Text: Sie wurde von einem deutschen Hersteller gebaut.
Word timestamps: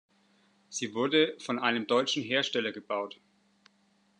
Sie 0.67 0.95
wurde 0.95 1.37
von 1.39 1.59
einem 1.59 1.85
deutschen 1.85 2.23
Hersteller 2.23 2.71
gebaut. 2.71 3.19